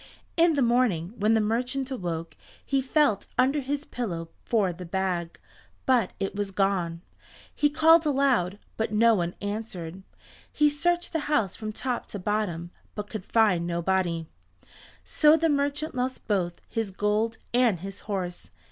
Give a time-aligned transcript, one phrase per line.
[0.35, 5.39] In the morning, when the merchant awoke, he felt under his pillow for the bag,
[5.85, 7.01] but it was gone.
[7.53, 10.01] He called aloud, but no one answered.
[10.51, 14.25] He searched the house from top to bottom, but could find nobody.
[15.03, 18.49] So the merchant lost both his gold and his horse.